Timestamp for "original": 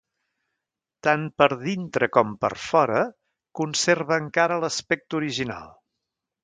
5.25-5.75